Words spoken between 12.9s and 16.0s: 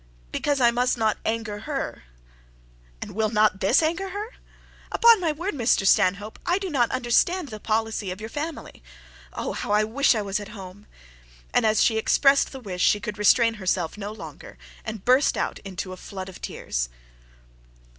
could restrain herself no longer, but burst out into a